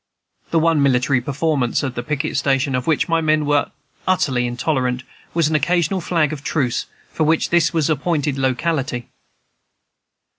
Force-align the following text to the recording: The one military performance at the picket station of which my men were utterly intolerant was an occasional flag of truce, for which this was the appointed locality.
The 0.49 0.57
one 0.57 0.81
military 0.81 1.21
performance 1.21 1.83
at 1.83 1.93
the 1.93 2.01
picket 2.01 2.35
station 2.35 2.73
of 2.73 2.87
which 2.87 3.07
my 3.07 3.21
men 3.21 3.45
were 3.45 3.69
utterly 4.07 4.47
intolerant 4.47 5.03
was 5.35 5.47
an 5.47 5.53
occasional 5.53 6.01
flag 6.01 6.33
of 6.33 6.43
truce, 6.43 6.87
for 7.11 7.23
which 7.23 7.51
this 7.51 7.71
was 7.71 7.85
the 7.85 7.93
appointed 7.93 8.35
locality. 8.35 9.09